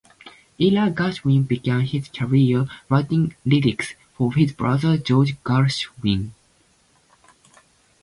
[0.59, 6.31] Ira Gershwin began his career writing lyrics for his brother George Gershwin.